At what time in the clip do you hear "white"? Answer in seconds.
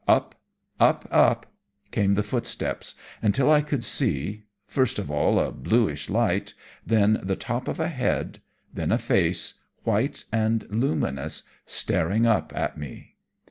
9.83-10.25